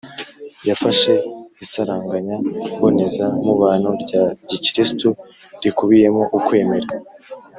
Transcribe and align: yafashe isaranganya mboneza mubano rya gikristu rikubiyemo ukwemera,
yafashe 0.67 1.13
isaranganya 1.63 2.37
mboneza 2.75 3.25
mubano 3.45 3.89
rya 4.03 4.23
gikristu 4.49 5.07
rikubiyemo 5.61 6.23
ukwemera, 6.39 6.89